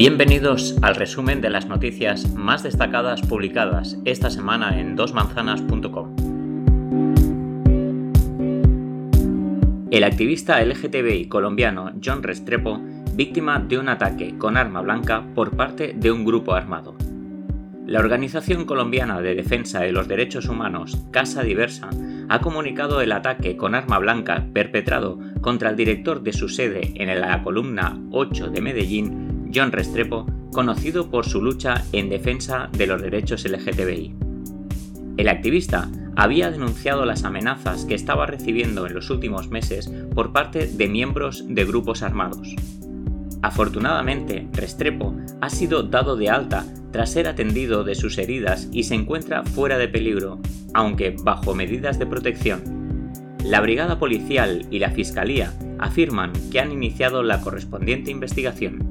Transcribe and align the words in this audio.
Bienvenidos 0.00 0.78
al 0.80 0.94
resumen 0.94 1.42
de 1.42 1.50
las 1.50 1.66
noticias 1.66 2.32
más 2.32 2.62
destacadas 2.62 3.20
publicadas 3.20 3.98
esta 4.06 4.30
semana 4.30 4.80
en 4.80 4.96
dosmanzanas.com. 4.96 6.16
El 9.90 10.04
activista 10.04 10.64
LGTBI 10.64 11.28
colombiano 11.28 11.92
John 12.02 12.22
Restrepo, 12.22 12.80
víctima 13.12 13.58
de 13.58 13.76
un 13.76 13.90
ataque 13.90 14.38
con 14.38 14.56
arma 14.56 14.80
blanca 14.80 15.22
por 15.34 15.54
parte 15.54 15.92
de 15.94 16.10
un 16.10 16.24
grupo 16.24 16.54
armado. 16.54 16.96
La 17.84 17.98
Organización 17.98 18.64
Colombiana 18.64 19.20
de 19.20 19.34
Defensa 19.34 19.80
de 19.80 19.92
los 19.92 20.08
Derechos 20.08 20.48
Humanos, 20.48 20.96
Casa 21.10 21.42
Diversa, 21.42 21.90
ha 22.30 22.40
comunicado 22.40 23.02
el 23.02 23.12
ataque 23.12 23.58
con 23.58 23.74
arma 23.74 23.98
blanca 23.98 24.46
perpetrado 24.54 25.18
contra 25.42 25.68
el 25.68 25.76
director 25.76 26.22
de 26.22 26.32
su 26.32 26.48
sede 26.48 26.92
en 26.94 27.20
la 27.20 27.42
columna 27.42 28.00
8 28.12 28.48
de 28.48 28.60
Medellín, 28.62 29.19
John 29.54 29.72
Restrepo, 29.72 30.26
conocido 30.52 31.10
por 31.10 31.26
su 31.26 31.42
lucha 31.42 31.84
en 31.92 32.08
defensa 32.08 32.68
de 32.72 32.86
los 32.86 33.02
derechos 33.02 33.44
LGTBI. 33.44 34.14
El 35.16 35.28
activista 35.28 35.88
había 36.16 36.50
denunciado 36.50 37.04
las 37.04 37.24
amenazas 37.24 37.84
que 37.84 37.94
estaba 37.94 38.26
recibiendo 38.26 38.86
en 38.86 38.94
los 38.94 39.10
últimos 39.10 39.48
meses 39.48 39.92
por 40.14 40.32
parte 40.32 40.66
de 40.66 40.88
miembros 40.88 41.44
de 41.48 41.64
grupos 41.64 42.02
armados. 42.02 42.54
Afortunadamente, 43.42 44.48
Restrepo 44.52 45.14
ha 45.40 45.48
sido 45.48 45.82
dado 45.82 46.16
de 46.16 46.28
alta 46.28 46.66
tras 46.92 47.12
ser 47.12 47.28
atendido 47.28 47.84
de 47.84 47.94
sus 47.94 48.18
heridas 48.18 48.68
y 48.72 48.82
se 48.82 48.94
encuentra 48.94 49.44
fuera 49.44 49.78
de 49.78 49.88
peligro, 49.88 50.40
aunque 50.74 51.16
bajo 51.22 51.54
medidas 51.54 51.98
de 51.98 52.06
protección. 52.06 52.80
La 53.44 53.60
brigada 53.60 53.98
policial 53.98 54.66
y 54.70 54.78
la 54.78 54.90
fiscalía 54.90 55.54
afirman 55.78 56.32
que 56.50 56.60
han 56.60 56.72
iniciado 56.72 57.22
la 57.22 57.40
correspondiente 57.40 58.10
investigación. 58.10 58.89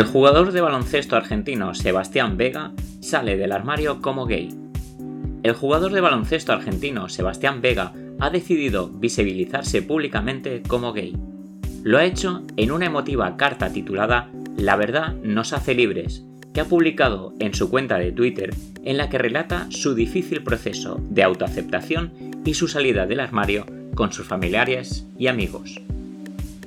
El 0.00 0.06
jugador 0.06 0.52
de 0.52 0.62
baloncesto 0.62 1.14
argentino 1.14 1.74
Sebastián 1.74 2.38
Vega 2.38 2.72
sale 3.02 3.36
del 3.36 3.52
armario 3.52 4.00
como 4.00 4.24
gay. 4.24 4.48
El 5.42 5.52
jugador 5.52 5.92
de 5.92 6.00
baloncesto 6.00 6.54
argentino 6.54 7.10
Sebastián 7.10 7.60
Vega 7.60 7.92
ha 8.18 8.30
decidido 8.30 8.88
visibilizarse 8.88 9.82
públicamente 9.82 10.62
como 10.66 10.94
gay. 10.94 11.14
Lo 11.82 11.98
ha 11.98 12.06
hecho 12.06 12.42
en 12.56 12.72
una 12.72 12.86
emotiva 12.86 13.36
carta 13.36 13.74
titulada 13.74 14.30
La 14.56 14.76
verdad 14.76 15.16
nos 15.22 15.52
hace 15.52 15.74
libres, 15.74 16.24
que 16.54 16.62
ha 16.62 16.64
publicado 16.64 17.34
en 17.38 17.52
su 17.52 17.68
cuenta 17.68 17.98
de 17.98 18.10
Twitter 18.10 18.54
en 18.82 18.96
la 18.96 19.10
que 19.10 19.18
relata 19.18 19.66
su 19.68 19.94
difícil 19.94 20.42
proceso 20.42 20.98
de 21.10 21.24
autoaceptación 21.24 22.40
y 22.46 22.54
su 22.54 22.68
salida 22.68 23.04
del 23.04 23.20
armario 23.20 23.66
con 23.94 24.14
sus 24.14 24.26
familiares 24.26 25.06
y 25.18 25.26
amigos. 25.26 25.78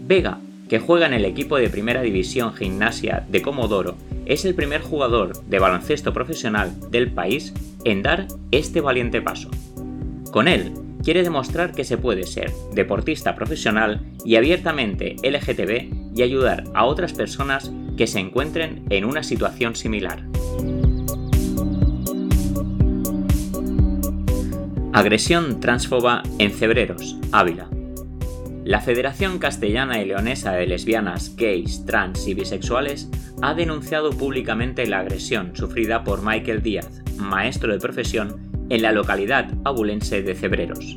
Vega 0.00 0.40
que 0.70 0.78
juega 0.78 1.06
en 1.06 1.14
el 1.14 1.24
equipo 1.24 1.56
de 1.56 1.68
Primera 1.68 2.00
División 2.00 2.54
Gimnasia 2.54 3.26
de 3.28 3.42
Comodoro, 3.42 3.96
es 4.24 4.44
el 4.44 4.54
primer 4.54 4.80
jugador 4.82 5.44
de 5.46 5.58
baloncesto 5.58 6.12
profesional 6.12 6.72
del 6.92 7.10
país 7.10 7.52
en 7.84 8.04
dar 8.04 8.28
este 8.52 8.80
valiente 8.80 9.20
paso. 9.20 9.50
Con 10.30 10.46
él, 10.46 10.72
quiere 11.02 11.24
demostrar 11.24 11.72
que 11.72 11.82
se 11.82 11.98
puede 11.98 12.22
ser 12.22 12.52
deportista 12.72 13.34
profesional 13.34 14.00
y 14.24 14.36
abiertamente 14.36 15.16
LGTB 15.24 16.16
y 16.16 16.22
ayudar 16.22 16.62
a 16.72 16.84
otras 16.84 17.14
personas 17.14 17.72
que 17.96 18.06
se 18.06 18.20
encuentren 18.20 18.84
en 18.90 19.04
una 19.04 19.24
situación 19.24 19.74
similar. 19.74 20.22
Agresión 24.92 25.58
transfoba 25.58 26.22
en 26.38 26.52
Cebreros, 26.52 27.16
Ávila. 27.32 27.68
La 28.70 28.80
Federación 28.80 29.40
Castellana 29.40 30.00
y 30.00 30.04
Leonesa 30.04 30.52
de 30.52 30.64
Lesbianas, 30.64 31.34
Gays, 31.34 31.84
Trans 31.86 32.28
y 32.28 32.34
Bisexuales 32.34 33.10
ha 33.42 33.52
denunciado 33.52 34.10
públicamente 34.10 34.86
la 34.86 35.00
agresión 35.00 35.56
sufrida 35.56 36.04
por 36.04 36.22
Michael 36.22 36.62
Díaz, 36.62 37.02
maestro 37.16 37.72
de 37.72 37.80
profesión, 37.80 38.36
en 38.68 38.82
la 38.82 38.92
localidad 38.92 39.50
abulense 39.64 40.22
de 40.22 40.36
Cebreros. 40.36 40.96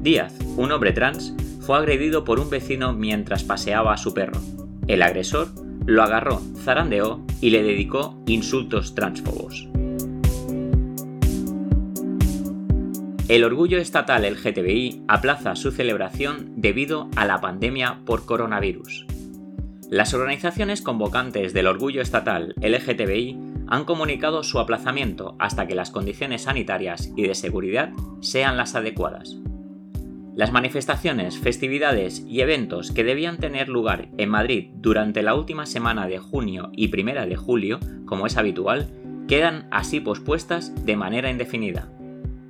Díaz, 0.00 0.32
un 0.56 0.72
hombre 0.72 0.92
trans, 0.92 1.34
fue 1.60 1.76
agredido 1.76 2.24
por 2.24 2.40
un 2.40 2.48
vecino 2.48 2.94
mientras 2.94 3.44
paseaba 3.44 3.92
a 3.92 3.98
su 3.98 4.14
perro. 4.14 4.40
El 4.88 5.02
agresor 5.02 5.48
lo 5.84 6.02
agarró, 6.02 6.40
zarandeó 6.64 7.22
y 7.42 7.50
le 7.50 7.62
dedicó 7.62 8.22
insultos 8.24 8.94
transfobos. 8.94 9.68
El 13.32 13.44
orgullo 13.44 13.78
estatal 13.78 14.30
LGTBI 14.30 15.04
aplaza 15.08 15.56
su 15.56 15.70
celebración 15.70 16.52
debido 16.56 17.08
a 17.16 17.24
la 17.24 17.40
pandemia 17.40 18.00
por 18.04 18.26
coronavirus. 18.26 19.06
Las 19.88 20.12
organizaciones 20.12 20.82
convocantes 20.82 21.54
del 21.54 21.66
orgullo 21.66 22.02
estatal 22.02 22.54
LGTBI 22.60 23.38
han 23.68 23.86
comunicado 23.86 24.42
su 24.42 24.58
aplazamiento 24.58 25.34
hasta 25.38 25.66
que 25.66 25.74
las 25.74 25.90
condiciones 25.90 26.42
sanitarias 26.42 27.10
y 27.16 27.22
de 27.22 27.34
seguridad 27.34 27.92
sean 28.20 28.58
las 28.58 28.74
adecuadas. 28.74 29.38
Las 30.36 30.52
manifestaciones, 30.52 31.38
festividades 31.38 32.26
y 32.28 32.42
eventos 32.42 32.90
que 32.90 33.02
debían 33.02 33.38
tener 33.38 33.70
lugar 33.70 34.10
en 34.18 34.28
Madrid 34.28 34.72
durante 34.74 35.22
la 35.22 35.34
última 35.34 35.64
semana 35.64 36.06
de 36.06 36.18
junio 36.18 36.70
y 36.76 36.88
primera 36.88 37.24
de 37.24 37.36
julio, 37.36 37.80
como 38.04 38.26
es 38.26 38.36
habitual, 38.36 38.90
quedan 39.26 39.68
así 39.70 40.00
pospuestas 40.00 40.84
de 40.84 40.96
manera 40.96 41.30
indefinida. 41.30 41.88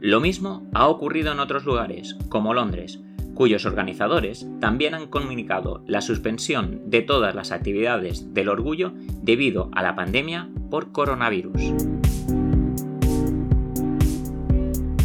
Lo 0.05 0.19
mismo 0.19 0.69
ha 0.75 0.89
ocurrido 0.89 1.31
en 1.31 1.39
otros 1.39 1.65
lugares, 1.65 2.17
como 2.29 2.55
Londres, 2.55 2.99
cuyos 3.35 3.65
organizadores 3.65 4.49
también 4.61 4.95
han 4.95 5.07
comunicado 5.07 5.85
la 5.87 6.01
suspensión 6.01 6.91
de 6.91 7.03
todas 7.03 7.37
las 7.37 7.53
actividades 7.53 8.35
del 8.35 8.49
orgullo 8.49 8.95
debido 9.23 9.71
a 9.73 9.81
la 9.81 9.95
pandemia 9.95 10.49
por 10.73 10.91
coronavirus. 10.91 11.73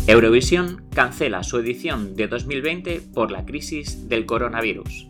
Eurovisión 0.07 0.83
cancela 0.91 1.43
su 1.43 1.59
edición 1.59 2.15
de 2.15 2.27
2020 2.27 3.01
por 3.13 3.29
la 3.29 3.45
crisis 3.45 4.09
del 4.09 4.25
coronavirus. 4.25 5.09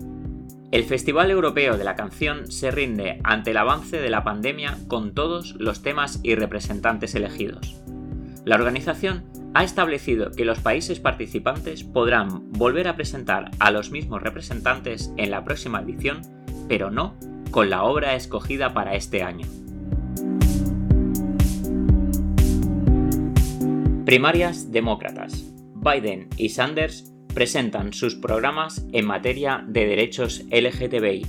El 0.73 0.83
Festival 0.83 1.31
Europeo 1.31 1.77
de 1.77 1.85
la 1.85 1.95
Canción 1.95 2.51
se 2.51 2.71
rinde 2.71 3.21
ante 3.23 3.51
el 3.51 3.57
avance 3.57 4.01
de 4.01 4.09
la 4.09 4.25
pandemia 4.25 4.79
con 4.89 5.13
todos 5.13 5.55
los 5.59 5.81
temas 5.81 6.19
y 6.23 6.35
representantes 6.35 7.15
elegidos. 7.15 7.77
La 8.47 8.55
organización 8.55 9.25
ha 9.55 9.65
establecido 9.65 10.31
que 10.31 10.45
los 10.45 10.59
países 10.59 11.01
participantes 11.01 11.83
podrán 11.83 12.49
volver 12.53 12.87
a 12.87 12.95
presentar 12.95 13.51
a 13.59 13.71
los 13.71 13.91
mismos 13.91 14.21
representantes 14.21 15.11
en 15.17 15.31
la 15.31 15.43
próxima 15.43 15.81
edición, 15.81 16.21
pero 16.69 16.89
no 16.89 17.17
con 17.51 17.69
la 17.69 17.83
obra 17.83 18.15
escogida 18.15 18.73
para 18.73 18.95
este 18.95 19.21
año. 19.21 19.45
Primarias 24.05 24.71
demócratas. 24.71 25.43
Biden 25.75 26.29
y 26.37 26.47
Sanders 26.47 27.13
presentan 27.33 27.91
sus 27.91 28.15
programas 28.15 28.87
en 28.93 29.05
materia 29.05 29.65
de 29.67 29.87
derechos 29.87 30.45
LGTBI. 30.51 31.25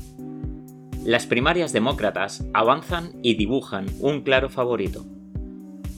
Las 1.05 1.27
primarias 1.27 1.73
demócratas 1.73 2.47
avanzan 2.55 3.11
y 3.25 3.35
dibujan 3.35 3.87
un 3.99 4.23
claro 4.23 4.49
favorito. 4.51 5.05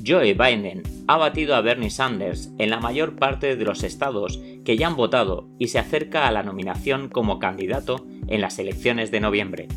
Joe 0.06 0.32
Biden 0.34 0.82
ha 1.08 1.16
batido 1.16 1.54
a 1.54 1.60
Bernie 1.60 1.90
Sanders 1.90 2.52
en 2.58 2.70
la 2.70 2.80
mayor 2.80 3.16
parte 3.16 3.56
de 3.56 3.64
los 3.64 3.82
estados 3.82 4.40
que 4.64 4.76
ya 4.76 4.86
han 4.86 4.96
votado 4.96 5.48
y 5.58 5.68
se 5.68 5.78
acerca 5.78 6.26
a 6.26 6.30
la 6.30 6.42
nominación 6.42 7.08
como 7.08 7.38
candidato 7.38 8.06
en 8.28 8.40
las 8.40 8.58
elecciones 8.58 9.10
de 9.10 9.20
noviembre. 9.20 9.68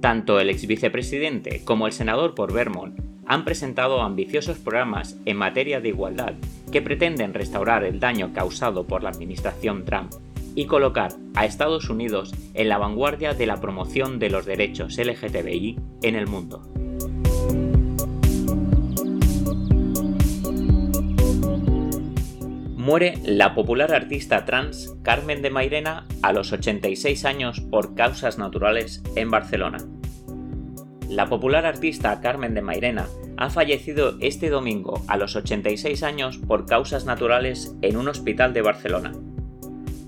Tanto 0.00 0.38
el 0.38 0.50
ex 0.50 0.66
vicepresidente 0.66 1.64
como 1.64 1.86
el 1.86 1.92
senador 1.92 2.34
por 2.34 2.52
Vermont 2.52 3.00
han 3.26 3.44
presentado 3.44 4.02
ambiciosos 4.02 4.58
programas 4.58 5.18
en 5.24 5.36
materia 5.36 5.80
de 5.80 5.88
igualdad 5.88 6.34
que 6.70 6.82
pretenden 6.82 7.34
restaurar 7.34 7.82
el 7.82 7.98
daño 7.98 8.32
causado 8.32 8.86
por 8.86 9.02
la 9.02 9.10
administración 9.10 9.84
Trump 9.84 10.12
y 10.54 10.66
colocar 10.66 11.12
a 11.34 11.44
Estados 11.44 11.90
Unidos 11.90 12.32
en 12.54 12.68
la 12.68 12.78
vanguardia 12.78 13.34
de 13.34 13.46
la 13.46 13.60
promoción 13.60 14.20
de 14.20 14.30
los 14.30 14.46
derechos 14.46 14.96
LGTBI 14.96 15.76
en 16.02 16.14
el 16.14 16.28
mundo. 16.28 16.62
Muere 22.86 23.14
la 23.24 23.52
popular 23.52 23.92
artista 23.92 24.44
trans 24.44 24.94
Carmen 25.02 25.42
de 25.42 25.50
Mairena 25.50 26.06
a 26.22 26.32
los 26.32 26.52
86 26.52 27.24
años 27.24 27.60
por 27.60 27.96
causas 27.96 28.38
naturales 28.38 29.02
en 29.16 29.28
Barcelona. 29.28 29.78
La 31.08 31.26
popular 31.28 31.66
artista 31.66 32.20
Carmen 32.20 32.54
de 32.54 32.62
Mairena 32.62 33.08
ha 33.38 33.50
fallecido 33.50 34.16
este 34.20 34.50
domingo 34.50 35.02
a 35.08 35.16
los 35.16 35.34
86 35.34 36.04
años 36.04 36.38
por 36.38 36.64
causas 36.66 37.06
naturales 37.06 37.74
en 37.82 37.96
un 37.96 38.06
hospital 38.06 38.52
de 38.52 38.62
Barcelona. 38.62 39.10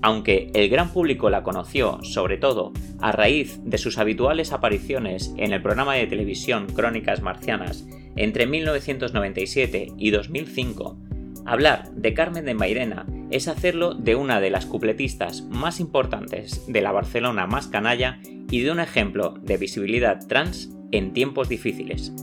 Aunque 0.01 0.49
el 0.53 0.69
gran 0.69 0.93
público 0.93 1.29
la 1.29 1.43
conoció 1.43 2.01
sobre 2.03 2.37
todo 2.37 2.71
a 3.01 3.11
raíz 3.11 3.59
de 3.65 3.77
sus 3.77 3.97
habituales 3.97 4.53
apariciones 4.53 5.33
en 5.35 5.51
el 5.51 5.61
programa 5.61 5.95
de 5.95 6.07
televisión 6.07 6.67
Crónicas 6.67 7.21
Marcianas 7.21 7.85
entre 8.15 8.47
1997 8.47 9.87
y 9.97 10.11
2005, 10.11 11.08
Hablar 11.49 11.89
de 11.95 12.13
Carmen 12.13 12.45
de 12.45 12.53
Mairena 12.53 13.07
es 13.31 13.47
hacerlo 13.47 13.95
de 13.95 14.13
una 14.13 14.39
de 14.39 14.51
las 14.51 14.67
cupletistas 14.67 15.41
más 15.41 15.79
importantes 15.79 16.71
de 16.71 16.79
la 16.79 16.91
Barcelona 16.91 17.47
más 17.47 17.65
canalla 17.65 18.19
y 18.23 18.61
de 18.61 18.71
un 18.71 18.79
ejemplo 18.79 19.33
de 19.41 19.57
visibilidad 19.57 20.19
trans 20.27 20.69
en 20.91 21.11
tiempos 21.11 21.49
difíciles. 21.49 22.13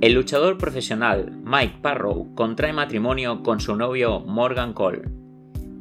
El 0.00 0.14
luchador 0.14 0.56
profesional 0.56 1.38
Mike 1.44 1.80
Parrow 1.82 2.34
contrae 2.34 2.72
matrimonio 2.72 3.42
con 3.42 3.60
su 3.60 3.76
novio 3.76 4.20
Morgan 4.20 4.72
Cole. 4.72 5.02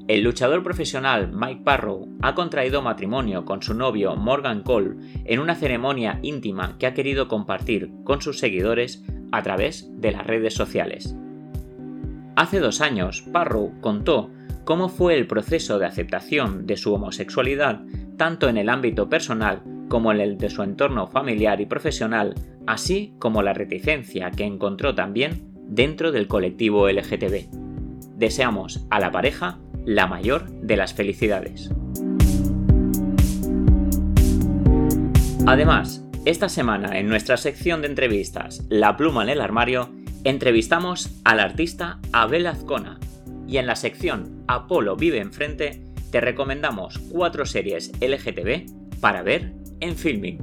El 0.08 0.22
luchador 0.22 0.62
profesional 0.62 1.32
Mike 1.34 1.62
Parrow 1.64 2.08
ha 2.22 2.36
contraído 2.36 2.84
matrimonio 2.84 3.44
con 3.44 3.64
su 3.64 3.74
novio 3.74 4.16
Morgan 4.16 4.62
Cole 4.62 4.98
en 5.26 5.40
una 5.40 5.56
ceremonia 5.56 6.20
íntima 6.22 6.78
que 6.78 6.86
ha 6.86 6.94
querido 6.94 7.28
compartir 7.28 7.90
con 8.04 8.22
sus 8.22 8.38
seguidores 8.38 9.04
a 9.32 9.42
través 9.42 9.90
de 10.00 10.12
las 10.12 10.28
redes 10.28 10.54
sociales. 10.54 11.16
Hace 12.36 12.60
dos 12.60 12.82
años, 12.82 13.24
Parrow 13.32 13.74
contó 13.82 14.30
cómo 14.64 14.90
fue 14.90 15.16
el 15.18 15.26
proceso 15.26 15.80
de 15.80 15.88
aceptación 15.88 16.68
de 16.68 16.78
su 16.78 16.94
homosexualidad 16.94 17.82
tanto 18.16 18.48
en 18.48 18.58
el 18.58 18.70
ámbito 18.70 19.10
personal 19.10 19.64
como 19.90 20.12
en 20.12 20.20
el 20.20 20.38
de 20.38 20.52
su 20.52 20.62
entorno 20.62 21.08
familiar 21.08 21.62
y 21.62 21.66
profesional, 21.66 22.36
así 22.68 23.16
como 23.18 23.42
la 23.42 23.54
reticencia 23.54 24.30
que 24.30 24.44
encontró 24.44 24.94
también 24.94 25.52
dentro 25.68 26.12
del 26.12 26.28
colectivo 26.28 26.88
LGTB. 26.90 27.48
Deseamos 28.18 28.86
a 28.90 29.00
la 29.00 29.12
pareja 29.12 29.60
la 29.86 30.08
mayor 30.08 30.50
de 30.50 30.78
las 30.78 30.94
felicidades. 30.94 31.70
Además, 35.48 36.04
esta 36.26 36.50
semana 36.50 36.98
en 36.98 37.08
nuestra 37.08 37.38
sección 37.38 37.82
de 37.82 37.88
entrevistas 37.88 38.66
La 38.70 38.98
pluma 38.98 39.24
en 39.24 39.30
el 39.30 39.42
armario, 39.42 39.92
entrevistamos 40.24 41.22
al 41.24 41.40
artista 41.40 42.00
Abel 42.12 42.48
Azcona 42.48 43.00
y 43.48 43.58
en 43.58 43.68
la 43.68 43.76
sección 43.76 44.44
Apolo 44.48 44.96
vive 44.96 45.20
enfrente 45.20 45.84
te 46.12 46.22
recomendamos 46.22 46.98
cuatro 47.12 47.46
series 47.46 47.92
LGTB 48.02 49.00
para 49.02 49.22
ver 49.22 49.54
en 49.82 49.96
Filming. 49.96 50.40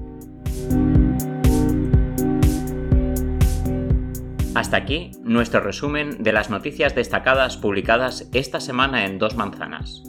Hasta 4.62 4.76
aquí 4.76 5.10
nuestro 5.24 5.58
resumen 5.58 6.22
de 6.22 6.30
las 6.30 6.48
noticias 6.48 6.94
destacadas 6.94 7.56
publicadas 7.56 8.30
esta 8.32 8.60
semana 8.60 9.06
en 9.06 9.18
Dos 9.18 9.34
Manzanas. 9.34 10.04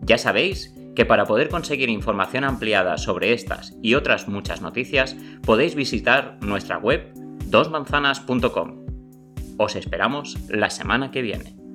Ya 0.00 0.18
sabéis 0.18 0.74
que 0.96 1.04
para 1.04 1.24
poder 1.24 1.48
conseguir 1.48 1.88
información 1.88 2.42
ampliada 2.42 2.98
sobre 2.98 3.32
estas 3.32 3.78
y 3.82 3.94
otras 3.94 4.26
muchas 4.26 4.60
noticias 4.60 5.16
podéis 5.44 5.76
visitar 5.76 6.36
nuestra 6.40 6.78
web 6.78 7.12
dosmanzanas.com. 7.46 8.86
Os 9.56 9.76
esperamos 9.76 10.36
la 10.48 10.68
semana 10.70 11.12
que 11.12 11.22
viene. 11.22 11.65